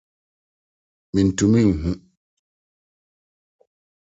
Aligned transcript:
Mintumi 1.13 1.61
nhu. 1.69 1.91